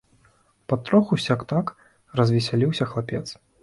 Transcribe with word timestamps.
Патроху 0.73 1.19
сяк-так 1.25 1.71
развесяліўся 2.23 2.83
хлапец. 2.93 3.27